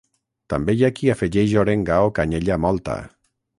També 0.53 0.73
hi 0.77 0.81
ha 0.87 0.91
qui 0.99 1.05
hi 1.09 1.11
afegeix 1.15 1.53
orenga 1.65 2.01
o 2.09 2.11
canyella 2.21 2.61
mòlta. 2.67 2.99